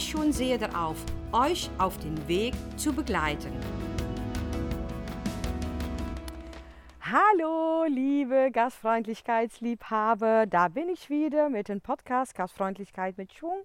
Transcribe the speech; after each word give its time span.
schon 0.00 0.32
sehr 0.32 0.58
darauf, 0.58 0.96
euch 1.32 1.70
auf 1.78 1.98
den 1.98 2.28
Weg 2.28 2.54
zu 2.76 2.92
begleiten. 2.92 3.52
Hallo, 7.00 7.84
liebe 7.88 8.50
Gastfreundlichkeitsliebhaber, 8.52 10.46
da 10.46 10.68
bin 10.68 10.88
ich 10.88 11.10
wieder 11.10 11.50
mit 11.50 11.68
dem 11.68 11.80
Podcast 11.80 12.34
Gastfreundlichkeit 12.34 13.18
mit 13.18 13.32
Schwung. 13.34 13.64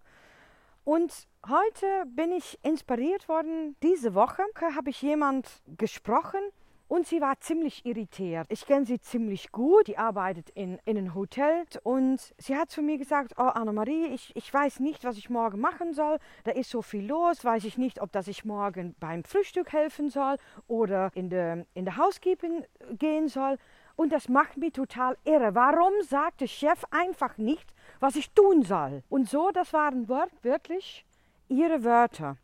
Und 0.83 1.27
heute 1.47 1.85
bin 2.07 2.31
ich 2.31 2.59
inspiriert 2.63 3.29
worden. 3.29 3.75
Diese 3.83 4.13
Woche 4.13 4.43
habe 4.75 4.89
ich 4.89 5.01
jemand 5.01 5.61
gesprochen, 5.77 6.39
und 6.87 7.05
sie 7.05 7.19
war 7.19 7.39
ziemlich 7.39 7.85
irritiert. 7.85 8.47
Ich 8.49 8.65
kenne 8.65 8.85
sie 8.85 8.99
ziemlich 8.99 9.51
gut. 9.51 9.87
Die 9.87 9.97
arbeitet 9.97 10.49
in, 10.51 10.79
in 10.85 10.97
einem 10.97 11.15
Hotel. 11.15 11.65
Und 11.83 12.33
sie 12.37 12.55
hat 12.55 12.69
zu 12.69 12.81
mir 12.81 12.97
gesagt, 12.97 13.33
oh 13.37 13.43
Annemarie, 13.43 14.07
ich, 14.07 14.33
ich 14.35 14.53
weiß 14.53 14.79
nicht, 14.79 15.03
was 15.03 15.17
ich 15.17 15.29
morgen 15.29 15.59
machen 15.59 15.93
soll. 15.93 16.17
Da 16.45 16.51
ist 16.51 16.69
so 16.69 16.81
viel 16.81 17.05
los. 17.05 17.43
Weiß 17.43 17.65
ich 17.65 17.77
nicht, 17.77 18.01
ob 18.01 18.11
dass 18.11 18.27
ich 18.27 18.45
morgen 18.45 18.95
beim 18.99 19.23
Frühstück 19.23 19.73
helfen 19.73 20.09
soll 20.09 20.37
oder 20.67 21.11
in 21.13 21.29
der 21.29 21.65
in 21.73 21.85
de 21.85 21.97
Housekeeping 21.97 22.63
gehen 22.91 23.27
soll. 23.27 23.57
Und 23.97 24.13
das 24.13 24.29
macht 24.29 24.57
mich 24.57 24.73
total 24.73 25.17
irre. 25.25 25.55
Warum 25.55 25.93
sagt 26.03 26.41
der 26.41 26.47
Chef 26.47 26.83
einfach 26.91 27.37
nicht, 27.37 27.73
was 27.99 28.15
ich 28.15 28.31
tun 28.31 28.63
soll? 28.63 29.03
Und 29.09 29.27
so, 29.27 29.49
das 29.51 29.73
waren 29.73 30.07
wirklich 30.07 31.05
ihre 31.49 31.83
Wörter. 31.83 32.37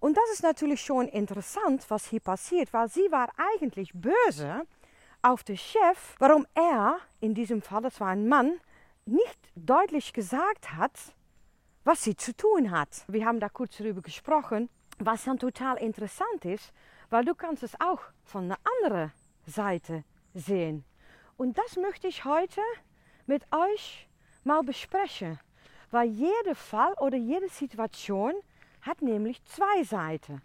Und 0.00 0.16
das 0.16 0.30
ist 0.32 0.42
natürlich 0.42 0.80
schon 0.80 1.08
interessant, 1.08 1.84
was 1.88 2.06
hier 2.06 2.20
passiert, 2.20 2.72
weil 2.72 2.88
sie 2.88 3.10
war 3.10 3.30
eigentlich 3.36 3.92
böse 3.94 4.66
auf 5.22 5.42
den 5.42 5.56
Chef, 5.56 6.14
warum 6.18 6.46
er, 6.54 6.98
in 7.20 7.34
diesem 7.34 7.62
Fall, 7.62 7.82
das 7.82 8.00
war 8.00 8.08
ein 8.08 8.28
Mann, 8.28 8.60
nicht 9.06 9.38
deutlich 9.54 10.12
gesagt 10.12 10.72
hat, 10.74 10.92
was 11.84 12.04
sie 12.04 12.16
zu 12.16 12.36
tun 12.36 12.70
hat. 12.70 13.04
Wir 13.08 13.24
haben 13.24 13.40
da 13.40 13.48
kurz 13.48 13.78
darüber 13.78 14.02
gesprochen, 14.02 14.68
was 14.98 15.24
dann 15.24 15.38
total 15.38 15.76
interessant 15.78 16.44
ist, 16.44 16.72
weil 17.10 17.24
du 17.24 17.34
kannst 17.34 17.62
es 17.62 17.80
auch 17.80 18.00
von 18.24 18.44
einer 18.44 18.58
anderen 18.82 19.12
Seite 19.46 20.04
sehen. 20.34 20.84
Und 21.36 21.58
das 21.58 21.76
möchte 21.76 22.08
ich 22.08 22.24
heute 22.24 22.60
mit 23.26 23.42
euch 23.52 24.08
mal 24.44 24.62
besprechen, 24.62 25.38
weil 25.90 26.08
jeder 26.08 26.54
Fall 26.54 26.94
oder 26.94 27.16
jede 27.16 27.48
Situation 27.48 28.34
hat 28.86 29.02
nämlich 29.02 29.44
zwei 29.44 29.82
Seiten. 29.84 30.42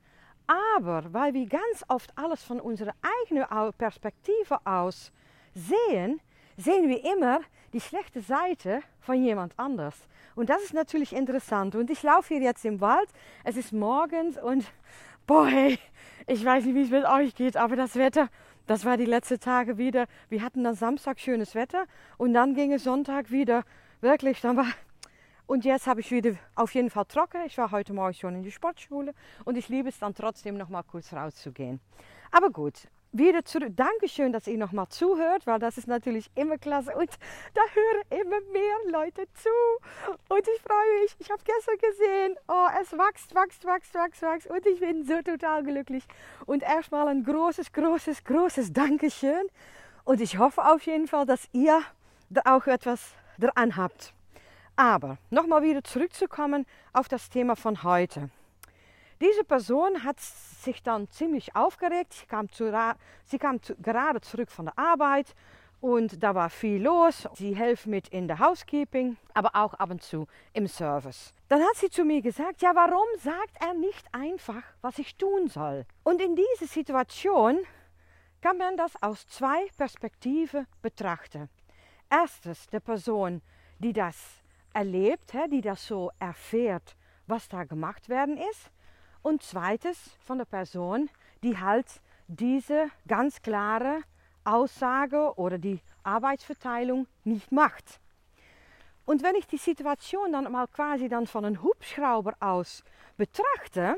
Aber 0.47 1.14
weil 1.14 1.34
wir 1.34 1.45
ganz 1.47 1.86
oft 1.88 2.11
alles 2.17 2.44
von 2.44 2.59
unserer 2.59 2.94
eigenen 3.02 3.45
Perspektive 3.78 4.59
aus 4.66 5.11
sehen, 5.53 6.20
sehen 6.58 6.89
wir 6.89 7.03
immer 7.06 7.42
die 7.73 7.81
schlechte 7.81 8.22
Seite 8.22 8.81
von 9.00 9.23
jemand 9.23 9.53
anders. 9.58 9.95
Und 10.36 10.50
das 10.50 10.62
ist 10.64 10.73
natürlich 10.73 11.14
interessant. 11.14 11.75
Und 11.75 11.89
ich 11.89 12.03
laufe 12.03 12.34
hier 12.34 12.44
jetzt 12.44 12.66
im 12.66 12.81
Wald. 12.81 13.09
Es 13.44 13.58
ist 13.58 13.72
morgens 13.72 14.38
und 14.42 14.66
hey, 15.30 15.80
ich 16.28 16.44
weiß 16.44 16.66
nicht, 16.66 16.75
wie 16.75 16.84
es 16.84 16.89
mit 16.89 17.06
euch 17.06 17.36
geht, 17.36 17.56
aber 17.56 17.78
das 17.78 17.95
Wetter, 17.95 18.28
das 18.67 18.84
war 18.84 18.97
die 18.97 19.06
letzten 19.06 19.39
Tage 19.39 19.78
wieder. 19.78 20.08
Wir 20.30 20.42
hatten 20.42 20.64
dann 20.64 20.75
Samstag 20.75 21.19
schönes 21.19 21.56
Wetter 21.56 21.85
und 22.18 22.34
dann 22.34 22.53
ging 22.53 22.74
es 22.74 22.84
Sonntag 22.84 23.31
wieder. 23.31 23.63
Wirklich, 24.01 24.41
dann 24.41 24.57
war 24.57 24.68
und 25.51 25.66
jetzt 25.66 25.85
habe 25.85 26.00
ich 26.00 26.09
wieder 26.12 26.35
auf 26.56 26.73
jeden 26.75 26.89
Fall 26.89 27.03
trocken. 27.03 27.41
Ich 27.45 27.57
war 27.57 27.72
heute 27.72 27.91
Morgen 27.91 28.13
schon 28.13 28.35
in 28.35 28.41
die 28.41 28.51
Sportschule 28.51 29.13
und 29.44 29.57
ich 29.57 29.67
liebe 29.67 29.89
es 29.89 30.00
dann 30.00 30.16
trotzdem 30.16 30.56
noch 30.56 30.69
mal 30.69 30.81
kurz 30.81 31.12
rauszugehen. 31.12 31.81
Aber 32.31 32.51
gut, 32.51 32.88
wieder 33.12 33.44
zurück. 33.44 33.73
Dankeschön, 33.75 34.31
dass 34.31 34.47
ihr 34.47 34.57
noch 34.57 34.72
mal 34.72 34.88
zuhört, 34.88 35.45
weil 35.45 35.59
das 35.59 35.78
ist 35.78 35.89
natürlich 35.89 36.31
immer 36.35 36.57
klasse 36.57 36.95
und 36.95 37.09
da 37.53 37.62
hören 37.73 38.22
immer 38.22 38.39
mehr 38.53 38.94
Leute 38.94 39.25
zu. 39.34 39.50
Und 40.29 40.47
ich 40.47 40.62
freue 40.62 41.01
mich. 41.01 41.17
Ich 41.19 41.29
habe 41.29 41.41
gestern 41.44 41.78
gesehen, 41.79 42.38
oh, 42.47 42.68
es 42.81 42.94
wächst, 42.94 43.35
wächst, 43.35 43.66
wächst, 43.66 43.94
wächst, 43.94 44.22
wächst 44.22 44.47
und 44.50 44.66
ich 44.66 44.79
bin 44.79 45.03
so 45.03 45.22
total 45.22 45.63
glücklich. 45.63 46.06
Und 46.45 46.63
erstmal 46.63 47.09
ein 47.09 47.25
großes, 47.25 47.73
großes, 47.73 48.23
großes 48.23 48.72
Dankeschön. 48.72 49.50
Und 50.06 50.22
ich 50.22 50.38
hoffe 50.38 50.66
auf 50.66 50.83
jeden 50.83 51.09
Fall, 51.09 51.25
dass 51.25 51.50
ihr 51.51 51.81
da 52.29 52.44
auch 52.45 52.68
etwas 52.68 53.16
dran 53.38 53.75
habt. 53.75 54.13
Aber 54.81 55.19
nochmal 55.30 55.62
wieder 55.62 55.84
zurückzukommen 55.84 56.66
auf 56.92 57.08
das 57.08 57.30
Thema 57.30 57.56
von 57.56 57.84
heute. 57.84 58.31
Diese 59.22 59.44
Person 59.44 60.03
hat 60.03 60.19
sich 60.19 60.81
dann 60.81 61.08
ziemlich 61.12 61.56
aufgeregt. 61.56 62.14
Sie 62.14 62.25
kam, 62.25 62.52
zu, 62.52 62.74
sie 63.24 63.38
kam 63.38 63.62
zu, 63.62 63.75
gerade 63.75 64.22
zurück 64.22 64.50
von 64.50 64.66
der 64.66 64.80
Arbeit 64.80 65.36
und 65.81 66.24
da 66.24 66.34
war 66.34 66.50
viel 66.50 66.81
los. 66.81 67.28
Sie 67.36 67.53
hilft 67.53 67.86
mit 67.86 68.08
in 68.08 68.28
der 68.28 68.40
Housekeeping, 68.40 69.18
aber 69.36 69.52
auch 69.53 69.75
ab 69.75 69.92
und 69.92 70.02
zu 70.02 70.25
im 70.52 70.66
Service. 70.66 71.31
Dann 71.48 71.62
hat 71.62 71.75
sie 71.75 71.92
zu 71.92 72.03
mir 72.03 72.24
gesagt, 72.24 72.63
ja, 72.63 72.74
warum 72.74 73.06
sagt 73.19 73.58
er 73.59 73.75
nicht 73.75 74.12
einfach, 74.16 74.63
was 74.81 74.98
ich 74.98 75.16
tun 75.16 75.48
soll? 75.48 75.86
Und 76.03 76.19
in 76.19 76.36
dieser 76.36 76.66
Situation 76.66 77.59
kann 78.42 78.58
man 78.58 78.78
das 78.78 78.94
aus 79.03 79.28
zwei 79.28 79.63
Perspektiven 79.78 80.66
betrachten. 80.81 81.50
Erstens, 82.09 82.66
die 82.66 82.80
Person, 82.80 83.44
die 83.78 83.94
das 83.94 84.41
erlebt, 84.74 85.34
die 85.52 85.62
das 85.62 85.86
so 85.86 86.12
erfährt, 86.20 86.96
was 87.28 87.48
da 87.48 87.64
gemacht 87.64 88.09
werden 88.09 88.38
ist. 88.38 88.72
Und 89.22 89.44
zweites 89.44 90.18
von 90.20 90.38
der 90.38 90.46
Person, 90.46 91.09
die 91.44 91.58
halt 91.58 91.88
diese 92.28 92.90
ganz 93.08 93.42
klare 93.42 94.02
Aussage 94.44 95.34
oder 95.36 95.58
die 95.58 95.80
Arbeitsverteilung 96.04 97.08
nicht 97.24 97.52
macht. 97.52 98.00
Und 99.06 99.24
wenn 99.24 99.36
ich 99.36 99.48
die 99.48 99.58
Situation 99.58 100.31
dann 100.31 100.52
mal 100.52 100.68
quasi 100.68 101.10
dann 101.10 101.28
von 101.28 101.46
einem 101.46 101.62
Hubschrauber 101.62 102.36
aus 102.40 102.84
betrachte, 103.18 103.98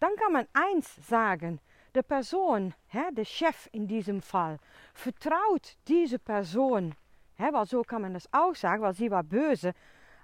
dann 0.00 0.16
kann 0.16 0.32
man 0.32 0.46
eins 0.52 0.94
sagen, 1.08 1.60
der 1.94 2.02
Person, 2.02 2.74
der 2.92 3.24
Chef 3.24 3.68
in 3.72 3.86
diesem 3.86 4.22
Fall, 4.22 4.58
vertraut 4.94 5.76
diese 5.88 6.18
Person, 6.18 6.94
weil 7.36 7.66
so 7.66 7.82
kann 7.82 8.02
man 8.02 8.14
das 8.14 8.28
auch 8.32 8.54
sagen, 8.54 8.82
weil 8.82 8.94
sie 8.94 9.10
war 9.10 9.22
böse, 9.22 9.74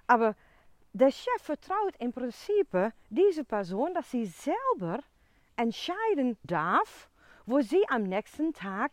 aber 0.07 0.35
der 0.93 1.11
Chef 1.11 1.41
vertraut 1.41 1.95
im 1.99 2.13
Prinzip 2.13 2.93
diese 3.09 3.43
Person, 3.43 3.93
dass 3.93 4.11
sie 4.11 4.25
selber 4.25 4.99
entscheiden 5.57 6.37
darf, 6.43 7.09
wo 7.45 7.61
sie 7.61 7.87
am 7.89 8.03
nächsten 8.03 8.53
Tag 8.53 8.91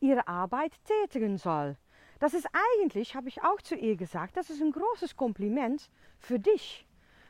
ihre 0.00 0.26
Arbeit 0.26 0.72
tätigen 0.84 1.38
soll. 1.38 1.76
Das 2.18 2.34
ist 2.34 2.48
eigentlich, 2.80 3.14
habe 3.14 3.28
ich 3.28 3.42
auch 3.42 3.60
zu 3.62 3.74
ihr 3.74 3.96
gesagt, 3.96 4.36
das 4.36 4.50
ist 4.50 4.62
ein 4.62 4.72
großes 4.72 5.16
Kompliment 5.16 5.90
für 6.18 6.38
dich, 6.38 6.86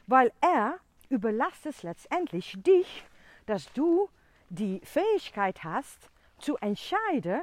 weil 0.07 0.33
er 0.41 0.79
überlässt 1.09 1.67
es 1.67 1.83
letztendlich 1.83 2.55
dich, 2.59 3.05
dass 3.47 3.73
du 3.73 4.09
die 4.49 4.81
Fähigkeit 4.85 5.65
hast, 5.65 6.11
zu 6.39 6.57
entscheiden, 6.59 7.43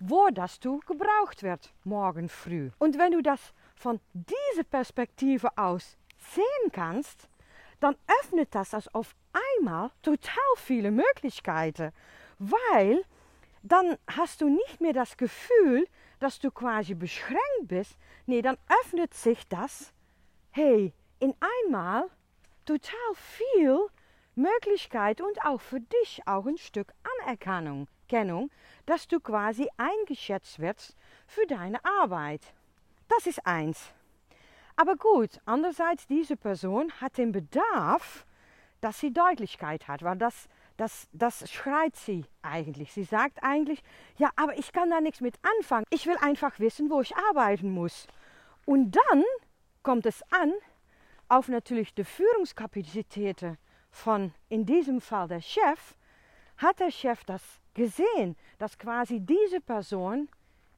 wo 0.00 0.28
das 0.32 0.58
du 0.60 0.80
gebraucht 0.80 1.42
wird 1.42 1.72
morgen 1.84 2.28
früh. 2.28 2.70
Und 2.78 2.98
wenn 2.98 3.12
du 3.12 3.22
das 3.22 3.52
von 3.74 4.00
dieser 4.12 4.64
Perspektive 4.64 5.56
aus 5.56 5.96
sehen 6.18 6.72
kannst, 6.72 7.28
dann 7.80 7.96
öffnet 8.20 8.54
das 8.54 8.70
das 8.70 8.92
auf 8.94 9.14
einmal 9.58 9.90
total 10.02 10.56
viele 10.56 10.90
Möglichkeiten, 10.90 11.92
weil 12.38 13.04
dann 13.62 13.96
hast 14.06 14.40
du 14.40 14.48
nicht 14.48 14.80
mehr 14.80 14.92
das 14.92 15.16
Gefühl, 15.16 15.86
dass 16.18 16.38
du 16.38 16.50
quasi 16.50 16.94
beschränkt 16.94 17.40
bist. 17.62 17.96
Nee, 18.26 18.42
dann 18.42 18.56
öffnet 18.82 19.14
sich 19.14 19.46
das, 19.48 19.92
hey, 20.50 20.92
in 21.18 21.34
einmal 21.66 22.04
total 22.64 23.14
viel 23.14 23.78
Möglichkeit 24.34 25.20
und 25.20 25.44
auch 25.44 25.60
für 25.60 25.80
dich 25.80 26.22
auch 26.26 26.46
ein 26.46 26.56
Stück 26.56 26.92
Anerkennung, 27.22 27.88
Kennung, 28.10 28.50
dass 28.86 29.06
du 29.06 29.20
quasi 29.20 29.68
eingeschätzt 29.76 30.58
wirst 30.58 30.96
für 31.28 31.46
deine 31.46 31.78
Arbeit. 31.84 32.42
Das 33.08 33.26
ist 33.28 33.46
eins. 33.46 33.92
Aber 34.74 34.96
gut, 34.96 35.40
andererseits, 35.44 36.08
diese 36.08 36.36
Person 36.36 36.90
hat 37.00 37.18
den 37.18 37.30
Bedarf, 37.30 38.26
dass 38.80 38.98
sie 38.98 39.12
Deutlichkeit 39.12 39.86
hat, 39.86 40.02
weil 40.02 40.16
das, 40.16 40.48
das, 40.76 41.08
das 41.12 41.48
schreit 41.50 41.94
sie 41.94 42.24
eigentlich. 42.42 42.92
Sie 42.92 43.04
sagt 43.04 43.42
eigentlich, 43.42 43.82
ja, 44.16 44.30
aber 44.34 44.58
ich 44.58 44.72
kann 44.72 44.90
da 44.90 45.00
nichts 45.00 45.20
mit 45.20 45.38
anfangen. 45.56 45.86
Ich 45.90 46.06
will 46.06 46.16
einfach 46.20 46.58
wissen, 46.58 46.90
wo 46.90 47.00
ich 47.00 47.14
arbeiten 47.16 47.70
muss. 47.70 48.08
Und 48.64 48.96
dann 48.96 49.22
kommt 49.82 50.06
es 50.06 50.22
an, 50.30 50.52
auf 51.28 51.48
natürlich 51.48 51.94
die 51.94 52.04
Führungskapazitäten 52.04 53.56
von 53.90 54.32
in 54.48 54.66
diesem 54.66 55.00
Fall 55.00 55.28
der 55.28 55.42
Chef, 55.42 55.94
hat 56.56 56.80
der 56.80 56.90
Chef 56.90 57.24
das 57.24 57.60
gesehen, 57.74 58.36
dass 58.58 58.78
quasi 58.78 59.20
diese 59.20 59.60
Person 59.60 60.28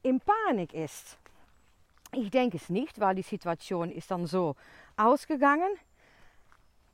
in 0.03 0.21
Panik 0.21 0.75
ist. 0.75 1.19
Ich 2.13 2.31
denke 2.31 2.59
es 2.59 2.69
nicht, 2.69 3.01
weil 3.01 3.15
die 3.15 3.23
Situation 3.23 3.91
ist 3.91 4.11
dann 4.11 4.27
so 4.27 4.55
ausgegangen. 4.97 5.73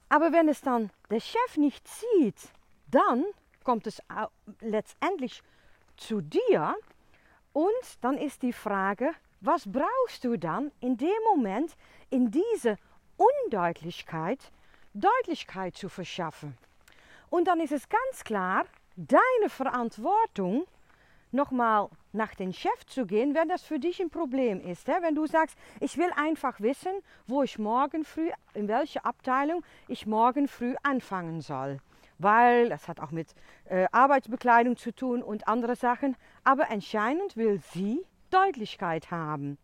Aber 0.08 0.32
wenn 0.32 0.48
es 0.48 0.60
dann 0.60 0.90
der 1.10 1.20
Chef 1.20 1.56
nicht 1.56 1.86
sieht, 1.88 2.52
dann 2.86 3.24
kommt 3.64 3.86
es 3.86 4.02
letztendlich 4.60 5.42
zu 5.96 6.20
dir 6.20 6.74
und 7.52 7.84
dann 8.00 8.16
ist 8.16 8.42
die 8.42 8.52
Frage, 8.52 9.10
was 9.40 9.70
brauchst 9.70 10.24
du 10.24 10.36
dann 10.36 10.72
in 10.80 10.96
dem 10.96 11.22
Moment, 11.34 11.76
in 12.10 12.30
diese 12.30 12.76
Undeutlichkeit, 13.16 14.52
Deutlichkeit 14.94 15.76
zu 15.76 15.88
verschaffen? 15.88 16.56
Und 17.30 17.46
dann 17.46 17.60
ist 17.60 17.72
es 17.72 17.88
ganz 17.88 18.24
klar, 18.24 18.64
deine 18.98 19.48
Verantwortung, 19.48 20.66
nochmal 21.30 21.88
nach 22.12 22.34
dem 22.34 22.52
Chef 22.52 22.84
zu 22.86 23.06
gehen, 23.06 23.34
wenn 23.34 23.48
das 23.48 23.62
für 23.62 23.78
dich 23.78 24.00
ein 24.00 24.10
Problem 24.10 24.60
ist. 24.60 24.88
Wenn 24.88 25.14
du 25.14 25.26
sagst, 25.26 25.56
ich 25.78 25.96
will 25.96 26.10
einfach 26.16 26.60
wissen, 26.60 26.92
wo 27.26 27.42
ich 27.42 27.58
morgen 27.58 28.04
früh, 28.04 28.30
in 28.54 28.66
welcher 28.66 29.06
Abteilung 29.06 29.62
ich 29.86 30.06
morgen 30.06 30.48
früh 30.48 30.74
anfangen 30.82 31.40
soll. 31.40 31.78
Weil 32.18 32.70
das 32.70 32.88
hat 32.88 32.98
auch 32.98 33.12
mit 33.12 33.28
äh, 33.66 33.86
Arbeitsbekleidung 33.92 34.76
zu 34.76 34.92
tun 34.92 35.22
und 35.22 35.46
andere 35.46 35.76
Sachen. 35.76 36.16
Aber 36.42 36.68
anscheinend 36.68 37.36
will 37.36 37.60
sie 37.72 38.04
Deutlichkeit 38.30 39.12
haben. 39.12 39.58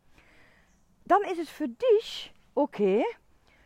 Dann 1.06 1.22
ist 1.22 1.40
es 1.40 1.50
für 1.50 1.68
dich 1.68 2.32
okay, 2.54 3.04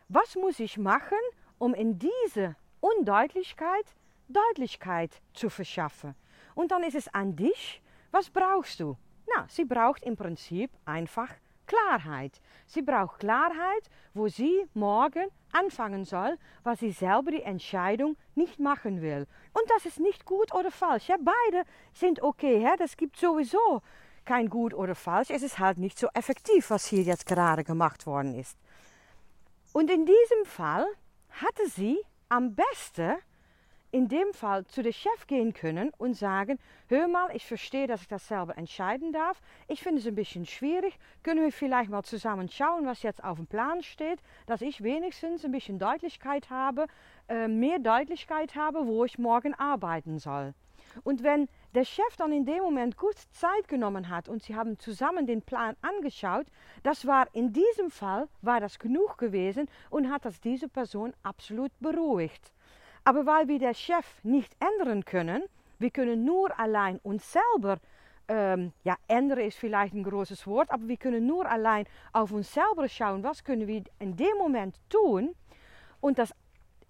was 0.09 0.35
muss 0.37 0.61
ich 0.61 0.79
machen, 0.79 1.19
um 1.59 1.75
in 1.75 1.99
diese 1.99 2.57
Undeutlichkeit 2.81 3.95
Deutlichkeit 4.29 5.21
zu 5.35 5.51
verschaffen. 5.51 6.15
Und 6.55 6.71
dann 6.71 6.83
ist 6.83 6.95
es 6.95 7.09
an 7.09 7.37
dich, 7.37 7.83
was 8.11 8.31
brauchst 8.31 8.81
du? 8.81 8.97
Na, 9.35 9.47
sie 9.49 9.65
braucht 9.65 10.05
im 10.05 10.17
Prinzip 10.17 10.71
einfach 10.85 11.35
Klarheit. 11.67 12.41
Sie 12.67 12.83
braucht 12.83 13.21
Klarheit, 13.21 13.91
wo 14.15 14.29
sie 14.29 14.67
morgen 14.75 15.29
anfangen 15.53 16.05
soll, 16.05 16.37
was 16.65 16.81
sie 16.81 16.91
selber 16.91 17.31
die 17.31 17.43
Entscheidung 17.43 18.17
nicht 18.35 18.59
machen 18.59 19.03
will. 19.03 19.27
Und 19.53 19.71
das 19.71 19.87
ist 19.87 20.01
nicht 20.01 20.25
gut 20.25 20.53
oder 20.55 20.71
falsch. 20.71 21.09
Ja, 21.09 21.17
beide 21.19 21.65
sind 21.93 22.23
okay. 22.23 22.63
Ja? 22.63 22.77
Das 22.77 22.97
gibt 22.97 23.17
sowieso 23.17 23.83
kein 24.25 24.49
gut 24.49 24.75
oder 24.75 24.95
falsch. 24.95 25.31
Es 25.31 25.43
ist 25.43 25.59
halt 25.59 25.79
nicht 25.79 25.99
so 25.99 26.09
effektiv, 26.15 26.71
was 26.71 26.87
hier 26.87 27.03
jetzt 27.03 27.27
gerade 27.27 27.65
gemacht 27.65 28.07
worden 28.07 28.35
ist. 28.35 28.59
Und 29.73 29.91
in 29.91 30.07
diesem 30.07 30.45
Fall 30.45 30.87
hatte 31.31 31.69
sie 31.69 31.99
am 32.29 32.55
besten 32.55 33.17
in 33.91 34.09
dem 34.09 34.33
Fall 34.33 34.67
zu 34.67 34.83
dem 34.83 34.93
Chef 34.93 35.27
gehen 35.27 35.55
können 35.55 35.91
und 35.99 36.15
sagen, 36.15 36.59
hör 36.89 37.09
mal, 37.09 37.35
ich 37.35 37.47
verstehe, 37.47 37.87
dass 37.87 38.03
ich 38.03 38.09
das 38.09 38.29
selber 38.29 38.57
entscheiden 38.59 39.13
darf. 39.13 39.41
Ich 39.67 39.83
finde 39.83 40.01
es 40.01 40.07
ein 40.07 40.15
bisschen 40.15 40.47
schwierig. 40.47 40.99
Können 41.23 41.43
wir 41.43 41.53
vielleicht 41.53 41.91
mal 41.91 42.03
zusammen 42.03 42.49
schauen, 42.49 42.87
was 42.87 43.03
jetzt 43.03 43.25
auf 43.25 43.39
dem 43.39 43.47
Plan 43.47 43.83
steht, 43.83 44.21
dass 44.47 44.61
ich 44.61 44.83
wenigstens 44.83 45.45
ein 45.45 45.53
bisschen 45.53 45.79
Deutlichkeit 45.79 46.51
habe, 46.51 46.87
äh, 47.29 47.49
mehr 47.49 47.79
Deutlichkeit 47.79 48.55
habe, 48.55 48.87
wo 48.87 49.05
ich 49.05 49.19
morgen 49.19 49.55
arbeiten 49.55 50.19
soll. 50.19 50.55
Und 51.05 51.23
wenn 51.23 51.49
der 51.75 51.85
Chef 51.85 52.17
dann 52.17 52.33
in 52.33 52.45
dem 52.45 52.63
Moment 52.63 52.97
gut 52.97 53.17
Zeit 53.31 53.69
genommen 53.69 54.09
hat 54.09 54.29
und 54.29 54.43
sie 54.43 54.57
haben 54.57 54.79
zusammen 54.79 55.27
den 55.27 55.43
Plan 55.43 55.77
angeschaut, 55.83 56.47
das 56.83 57.07
war 57.07 57.29
in 57.35 57.53
diesem 57.53 57.91
Fall 57.91 58.29
war 58.43 58.61
das 58.61 58.79
genug 58.79 59.19
gewesen 59.19 59.69
und 59.91 60.11
hat 60.11 60.25
das 60.25 60.41
diese 60.41 60.69
Person 60.69 61.13
absolut 61.23 61.73
beruhigt. 61.81 62.53
Aber 63.09 63.25
weil 63.25 63.49
wir 63.49 63.59
der 63.59 63.73
Chef 63.73 64.05
nicht 64.23 64.55
ändern 64.61 65.03
können, 65.03 65.43
wir 65.79 65.89
können 65.89 66.27
nur 66.27 66.61
allein 66.61 66.99
uns 66.99 67.33
selber, 67.33 67.79
ähm, 68.29 68.75
ja, 68.85 68.97
ändern 69.07 69.39
ist 69.39 69.57
vielleicht 69.57 69.95
ein 69.95 70.03
großes 70.03 70.47
Wort, 70.47 70.71
aber 70.71 70.89
wir 70.89 70.99
können 70.99 71.27
nur 71.27 71.49
allein 71.49 71.87
auf 72.13 72.33
uns 72.33 72.53
selber 72.53 72.87
schauen, 72.87 73.23
was 73.23 73.45
können 73.45 73.67
wir 73.67 73.83
in 73.99 74.15
dem 74.15 74.37
Moment 74.37 74.79
tun. 74.91 75.35
Und 76.03 76.19
das, 76.19 76.35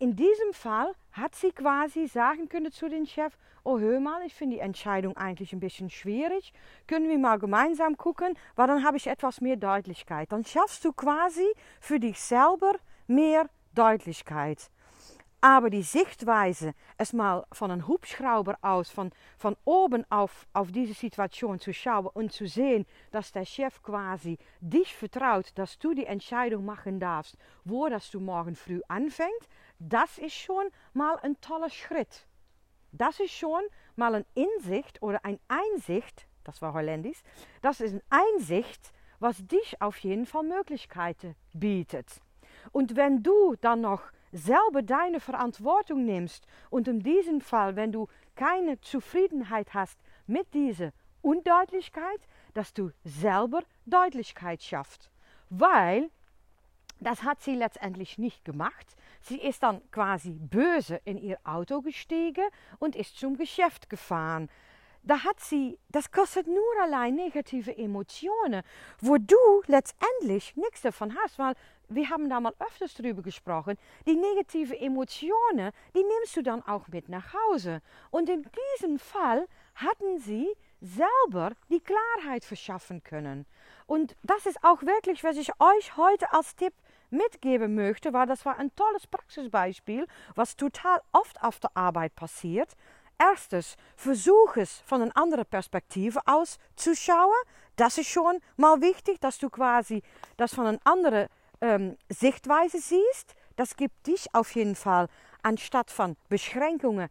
in 0.00 0.16
diesem 0.16 0.52
Fall 0.54 0.92
hat 1.12 1.36
sie 1.36 1.52
quasi 1.52 2.08
sagen 2.08 2.48
können 2.48 2.72
zu 2.72 2.88
dem 2.88 3.06
Chef, 3.06 3.38
oh 3.62 3.78
hör 3.78 4.00
mal, 4.00 4.26
ich 4.26 4.34
finde 4.34 4.56
die 4.56 4.60
Entscheidung 4.60 5.16
eigentlich 5.16 5.52
ein 5.52 5.60
bisschen 5.60 5.88
schwierig, 5.88 6.52
können 6.88 7.08
wir 7.08 7.18
mal 7.20 7.38
gemeinsam 7.38 7.96
gucken, 7.96 8.36
weil 8.56 8.66
dann 8.66 8.84
habe 8.84 8.96
ich 8.96 9.06
etwas 9.06 9.40
mehr 9.40 9.54
Deutlichkeit. 9.54 10.32
Dann 10.32 10.44
schaffst 10.44 10.84
du 10.84 10.92
quasi 10.92 11.46
für 11.78 12.00
dich 12.00 12.18
selber 12.18 12.74
mehr 13.06 13.48
Deutlichkeit. 13.76 14.68
Aber 15.40 15.70
die 15.70 15.82
Sichtweise, 15.82 16.74
es 16.96 17.12
mal 17.12 17.46
von 17.52 17.70
einem 17.70 17.86
Hubschrauber 17.86 18.58
aus, 18.60 18.90
von, 18.90 19.12
von 19.36 19.56
oben 19.64 20.04
auf, 20.10 20.48
auf 20.52 20.72
diese 20.72 20.94
Situation 20.94 21.60
zu 21.60 21.72
schauen 21.72 22.08
und 22.12 22.32
zu 22.32 22.48
sehen, 22.48 22.86
dass 23.12 23.30
der 23.30 23.44
Chef 23.44 23.80
quasi 23.82 24.38
dich 24.60 24.96
vertraut, 24.96 25.52
dass 25.54 25.78
du 25.78 25.94
die 25.94 26.06
Entscheidung 26.06 26.64
machen 26.64 26.98
darfst, 26.98 27.36
wo 27.64 27.88
das 27.88 28.10
du 28.10 28.18
morgen 28.18 28.56
früh 28.56 28.80
anfängt, 28.88 29.48
das 29.78 30.18
ist 30.18 30.34
schon 30.34 30.66
mal 30.92 31.16
ein 31.22 31.40
toller 31.40 31.70
Schritt. 31.70 32.26
Das 32.90 33.20
ist 33.20 33.32
schon 33.32 33.62
mal 33.94 34.16
ein 34.16 34.24
Insicht 34.34 35.00
oder 35.02 35.24
ein 35.24 35.38
Einsicht, 35.46 36.26
das 36.42 36.60
war 36.62 36.72
holländisch, 36.74 37.22
das 37.62 37.80
ist 37.80 37.94
ein 37.94 38.02
Einsicht, 38.10 38.92
was 39.20 39.46
dich 39.46 39.80
auf 39.80 39.98
jeden 39.98 40.26
Fall 40.26 40.42
Möglichkeiten 40.42 41.36
bietet. 41.52 42.20
Und 42.72 42.96
wenn 42.96 43.22
du 43.22 43.54
dann 43.60 43.82
noch 43.82 44.02
selber 44.32 44.82
deine 44.82 45.20
Verantwortung 45.20 46.04
nimmst 46.04 46.46
und 46.70 46.88
in 46.88 47.00
diesem 47.00 47.40
Fall, 47.40 47.76
wenn 47.76 47.92
du 47.92 48.08
keine 48.36 48.80
Zufriedenheit 48.80 49.74
hast 49.74 49.98
mit 50.26 50.52
dieser 50.54 50.92
Undeutlichkeit, 51.22 52.20
dass 52.54 52.72
du 52.72 52.90
selber 53.04 53.62
Deutlichkeit 53.86 54.62
schaffst. 54.62 55.10
Weil 55.50 56.10
das 57.00 57.22
hat 57.22 57.40
sie 57.42 57.54
letztendlich 57.54 58.18
nicht 58.18 58.44
gemacht. 58.44 58.96
Sie 59.20 59.38
ist 59.38 59.62
dann 59.62 59.88
quasi 59.90 60.30
böse 60.30 61.00
in 61.04 61.18
ihr 61.18 61.38
Auto 61.44 61.80
gestiegen 61.80 62.46
und 62.78 62.96
ist 62.96 63.18
zum 63.18 63.36
Geschäft 63.36 63.88
gefahren. 63.88 64.48
Da 65.04 65.22
hat 65.24 65.40
sie, 65.40 65.78
das 65.88 66.10
kostet 66.10 66.46
nur 66.46 66.82
allein 66.82 67.14
negative 67.14 67.76
Emotionen, 67.76 68.62
wo 69.00 69.16
du 69.16 69.36
letztendlich 69.66 70.56
nichts 70.56 70.82
davon 70.82 71.16
hast, 71.22 71.38
weil 71.38 71.54
wir 71.88 72.10
haben 72.10 72.28
da 72.28 72.40
mal 72.40 72.54
öfters 72.58 72.94
drüber 72.94 73.22
gesprochen, 73.22 73.76
die 74.06 74.14
negative 74.14 74.78
Emotionen, 74.78 75.72
die 75.94 76.04
nimmst 76.04 76.36
du 76.36 76.42
dann 76.42 76.62
auch 76.62 76.88
mit 76.88 77.08
nach 77.08 77.32
Hause. 77.32 77.80
Und 78.10 78.28
in 78.28 78.46
diesem 78.76 78.98
Fall 78.98 79.46
hatten 79.74 80.18
sie 80.18 80.48
selber 80.80 81.52
die 81.70 81.80
Klarheit 81.80 82.44
verschaffen 82.44 83.02
können. 83.02 83.46
Und 83.86 84.16
das 84.22 84.46
ist 84.46 84.62
auch 84.62 84.82
wirklich, 84.82 85.24
was 85.24 85.36
ich 85.36 85.50
euch 85.60 85.96
heute 85.96 86.32
als 86.32 86.54
Tipp 86.56 86.74
mitgeben 87.10 87.74
möchte, 87.74 88.12
weil 88.12 88.26
das 88.26 88.44
war 88.44 88.58
ein 88.58 88.74
tolles 88.74 89.06
Praxisbeispiel, 89.06 90.06
was 90.34 90.56
total 90.56 91.00
oft 91.12 91.42
auf 91.42 91.58
der 91.58 91.76
Arbeit 91.76 92.14
passiert. 92.14 92.76
Erstens, 93.18 93.76
versuch 93.96 94.56
es 94.56 94.80
von 94.86 95.02
einer 95.02 95.16
anderen 95.16 95.46
Perspektive 95.46 96.20
aus 96.26 96.58
zu 96.76 96.94
schauen. 96.94 97.34
Das 97.74 97.98
ist 97.98 98.08
schon 98.08 98.40
mal 98.56 98.80
wichtig, 98.80 99.20
dass 99.20 99.38
du 99.38 99.50
quasi 99.50 100.02
das 100.36 100.54
von 100.54 100.66
einer 100.66 100.78
anderen 100.84 101.28
ähm, 101.60 101.96
Sichtweise 102.08 102.78
siehst, 102.78 103.34
das 103.56 103.76
gibt 103.76 104.06
dich 104.06 104.34
auf 104.34 104.54
jeden 104.54 104.76
Fall, 104.76 105.08
anstatt 105.42 105.90
von 105.90 106.16
Beschränkungen, 106.28 107.08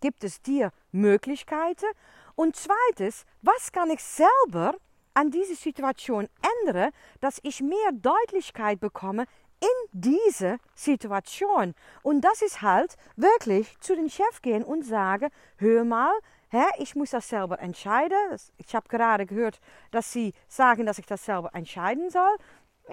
gibt 0.00 0.24
es 0.24 0.42
dir 0.42 0.72
Möglichkeiten. 0.92 1.86
Und 2.34 2.56
zweitens, 2.56 3.24
was 3.42 3.72
kann 3.72 3.90
ich 3.90 4.02
selber 4.02 4.74
an 5.14 5.30
diese 5.30 5.56
Situation 5.56 6.28
ändern, 6.62 6.92
dass 7.20 7.40
ich 7.42 7.60
mehr 7.60 7.90
Deutlichkeit 7.92 8.78
bekomme 8.78 9.24
in 9.60 9.90
diese 9.92 10.58
Situation. 10.74 11.74
Und 12.02 12.20
das 12.20 12.42
ist 12.42 12.62
halt 12.62 12.94
wirklich 13.16 13.76
zu 13.80 13.96
den 13.96 14.08
Chef 14.08 14.40
gehen 14.42 14.62
und 14.62 14.84
sagen, 14.84 15.28
hör 15.56 15.84
mal, 15.84 16.12
Hä, 16.50 16.64
ich 16.78 16.94
muss 16.94 17.10
das 17.10 17.28
selber 17.28 17.58
entscheiden. 17.58 18.16
Ich 18.56 18.74
habe 18.74 18.88
gerade 18.88 19.26
gehört, 19.26 19.60
dass 19.90 20.10
Sie 20.12 20.32
sagen, 20.48 20.86
dass 20.86 20.98
ich 20.98 21.04
das 21.04 21.22
selber 21.22 21.50
entscheiden 21.52 22.08
soll 22.08 22.34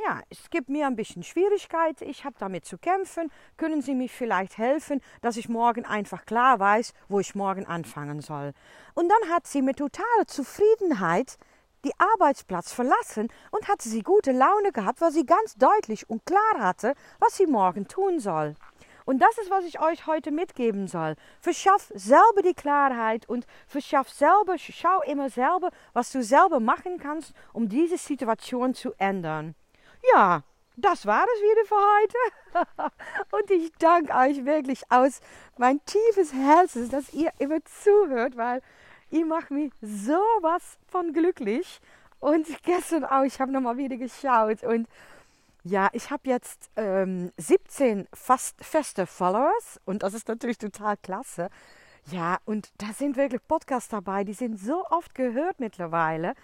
ja, 0.04 0.22
es 0.30 0.50
gibt 0.50 0.70
mir 0.70 0.88
ein 0.88 0.96
bisschen 0.96 1.24
Schwierigkeiten, 1.24 2.08
ich 2.08 2.26
habe 2.26 2.36
damit 2.40 2.66
zu 2.66 2.78
kämpfen. 2.78 3.32
Können 3.58 3.82
Sie 3.82 3.96
mir 3.96 4.10
vielleicht 4.10 4.58
helfen, 4.58 5.02
dass 5.22 5.38
ich 5.38 5.50
morgen 5.50 5.86
einfach 5.86 6.26
klar 6.26 6.60
weiß, 6.60 6.94
wo 7.08 7.20
ich 7.20 7.36
morgen 7.36 7.66
anfangen 7.66 8.22
soll? 8.22 8.54
Und 8.94 9.10
dann 9.10 9.34
hat 9.34 9.48
sie 9.48 9.62
mit 9.62 9.78
totaler 9.78 10.28
Zufriedenheit 10.28 11.38
die 11.84 11.94
Arbeitsplatz 11.98 12.74
verlassen 12.74 13.30
und 13.52 13.68
hatte 13.68 13.88
sie 13.88 14.02
gute 14.02 14.32
Laune 14.32 14.72
gehabt, 14.72 15.02
weil 15.02 15.12
sie 15.12 15.26
ganz 15.26 15.56
deutlich 15.56 16.10
und 16.10 16.26
klar 16.26 16.60
hatte, 16.60 16.96
was 17.20 17.38
sie 17.38 17.46
morgen 17.46 17.88
tun 17.88 18.20
soll. 18.20 18.56
Und 19.06 19.22
das 19.22 19.38
ist, 19.38 19.52
was 19.52 19.66
ich 19.66 19.80
euch 19.80 20.08
heute 20.08 20.32
mitgeben 20.32 20.88
soll. 20.88 21.16
Verschaff 21.40 21.92
selber 21.94 22.42
die 22.44 22.56
Klarheit 22.56 23.30
und 23.30 23.46
verschaff 23.68 24.10
selber, 24.10 24.58
schau 24.58 25.02
immer 25.04 25.30
selber, 25.30 25.70
was 25.94 26.12
du 26.12 26.24
selber 26.24 26.60
machen 26.60 26.98
kannst, 26.98 27.34
um 27.54 27.70
diese 27.70 27.98
Situation 27.98 28.74
zu 28.74 28.94
ändern. 28.98 29.54
Ja, 30.14 30.44
das 30.78 31.06
war 31.06 31.24
es 31.24 31.42
wieder 31.42 31.66
für 31.66 32.76
heute. 32.76 32.92
Und 33.32 33.52
ich 33.52 33.72
danke 33.80 34.14
euch 34.14 34.46
wirklich 34.46 34.84
aus 34.90 35.22
mein 35.58 35.80
tiefes 35.86 36.34
Herzen, 36.34 36.90
dass 36.90 37.14
ihr 37.14 37.32
immer 37.40 37.64
zuhört, 37.66 38.36
weil 38.36 38.62
ihr 39.10 39.26
macht 39.26 39.52
mich 39.52 39.72
sowas 39.82 40.78
von 40.88 41.14
glücklich. 41.14 41.80
Und 42.20 42.48
gestern 42.64 43.06
auch, 43.06 43.24
ich 43.24 43.40
habe 43.40 43.52
nochmal 43.52 43.78
wieder 43.78 43.98
geschaut 43.98 44.64
und 44.64 44.88
ja, 45.64 45.90
ich 45.94 46.12
habe 46.12 46.30
jetzt 46.30 46.70
ähm, 46.76 47.32
17 47.38 48.08
fast 48.14 48.64
feste 48.64 49.08
Followers 49.08 49.82
und 49.86 50.04
das 50.04 50.14
ist 50.14 50.28
natürlich 50.28 50.60
total 50.60 50.96
klasse. 50.98 51.50
Ja, 52.12 52.38
und 52.46 52.70
da 52.78 52.94
sind 52.94 53.18
wirklich 53.18 53.42
Podcasts 53.48 53.90
dabei, 53.90 54.24
die 54.24 54.34
sind 54.34 54.60
so 54.60 54.86
oft 54.90 55.16
gehört 55.16 55.60
mittlerweile. 55.60 56.36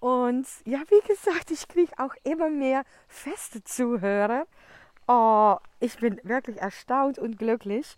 Und 0.00 0.46
ja, 0.64 0.80
wie 0.88 1.06
gesagt, 1.06 1.50
ich 1.50 1.68
kriege 1.68 1.92
auch 1.98 2.14
immer 2.24 2.48
mehr 2.48 2.84
feste 3.06 3.62
Zuhörer. 3.62 4.46
Oh, 5.06 5.56
ich 5.78 5.98
bin 5.98 6.20
wirklich 6.24 6.56
erstaunt 6.56 7.18
und 7.18 7.38
glücklich. 7.38 7.96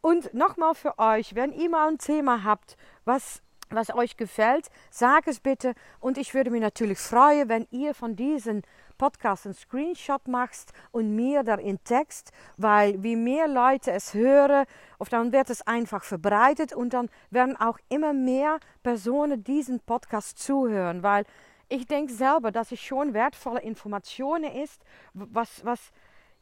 Und 0.00 0.32
nochmal 0.34 0.74
für 0.74 0.98
euch, 0.98 1.34
wenn 1.34 1.52
ihr 1.52 1.70
mal 1.70 1.88
ein 1.88 1.98
Thema 1.98 2.44
habt, 2.44 2.76
was, 3.04 3.42
was 3.70 3.94
euch 3.94 4.16
gefällt, 4.16 4.68
sag 4.90 5.26
es 5.26 5.40
bitte. 5.40 5.74
Und 6.00 6.18
ich 6.18 6.34
würde 6.34 6.50
mich 6.50 6.60
natürlich 6.60 6.98
freuen, 6.98 7.48
wenn 7.48 7.66
ihr 7.70 7.94
von 7.94 8.16
diesen 8.16 8.62
Podcast 8.98 9.46
einen 9.46 9.54
Screenshot 9.54 10.26
machst 10.26 10.72
und 10.90 11.14
mir 11.14 11.44
darin 11.44 11.78
Text, 11.84 12.32
weil 12.56 13.02
wie 13.02 13.16
mehr 13.16 13.46
Leute 13.46 13.92
es 13.92 14.12
hören, 14.12 14.66
of 14.98 15.08
dann 15.08 15.32
wird 15.32 15.50
es 15.50 15.66
einfach 15.66 16.04
verbreitet 16.04 16.72
und 16.72 16.92
dann 16.92 17.08
werden 17.30 17.56
auch 17.56 17.78
immer 17.88 18.12
mehr 18.12 18.58
Personen 18.82 19.44
diesen 19.44 19.80
Podcast 19.80 20.38
zuhören, 20.38 21.02
weil 21.02 21.24
ich 21.68 21.86
denke 21.86 22.12
selber, 22.12 22.50
dass 22.50 22.72
es 22.72 22.80
schon 22.80 23.14
wertvolle 23.14 23.60
Informationen 23.60 24.50
ist, 24.50 24.82
was, 25.12 25.64
was, 25.64 25.92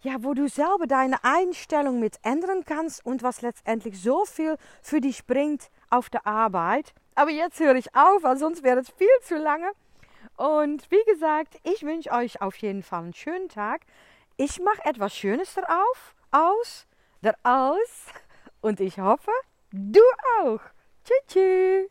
ja, 0.01 0.17
wo 0.21 0.35
du 0.35 0.49
selber 0.49 0.87
deine 0.87 1.23
Einstellung 1.25 2.01
mit 2.01 2.19
ändern 2.23 2.65
kannst 2.65 3.05
und 3.05 3.23
was 3.23 3.43
letztendlich 3.43 4.01
so 4.01 4.25
viel 4.25 4.57
für 4.83 5.01
dich 5.01 5.27
bringt 5.27 5.69
auf 5.91 6.11
der 6.11 6.27
Arbeit. 6.27 6.93
Aber 7.15 7.31
jetzt 7.31 7.61
höre 7.61 7.77
ich 7.77 7.95
auf, 7.95 8.23
weil 8.23 8.37
sonst 8.37 8.63
wäre 8.63 8.81
es 8.81 8.91
viel 8.91 9.09
zu 9.23 9.37
lange. 9.37 9.71
Und 10.37 10.91
wie 10.91 11.03
gesagt, 11.11 11.59
ich 11.63 11.83
wünsche 11.83 12.11
euch 12.11 12.41
auf 12.43 12.57
jeden 12.57 12.83
Fall 12.83 13.05
einen 13.05 13.15
schönen 13.15 13.49
Tag. 13.49 13.83
Ich 14.37 14.61
mache 14.61 14.85
etwas 14.85 15.15
Schönes 15.15 15.55
darauf, 15.55 16.15
aus, 16.31 16.87
daraus. 17.23 18.07
Und 18.61 18.81
ich 18.81 18.99
hoffe, 18.99 19.31
du 19.73 20.03
auch. 20.43 20.61
Tschüss. 21.05 21.27
tschüss. 21.29 21.91